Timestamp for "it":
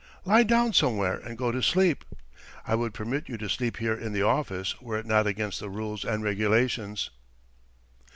4.97-5.05